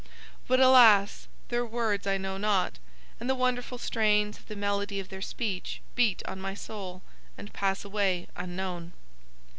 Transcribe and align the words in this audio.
But 0.47 0.59
alas! 0.59 1.27
Their 1.49 1.63
words 1.63 2.07
I 2.07 2.17
know 2.17 2.39
not, 2.39 2.79
and 3.19 3.29
the 3.29 3.35
wonderful 3.35 3.77
strains 3.77 4.39
of 4.39 4.47
the 4.47 4.55
melody 4.55 4.99
of 4.99 5.09
Their 5.09 5.21
speech 5.21 5.79
beat 5.93 6.23
on 6.27 6.41
my 6.41 6.55
soul 6.55 7.03
and 7.37 7.53
pass 7.53 7.85
away 7.85 8.25
unknown. 8.35 8.93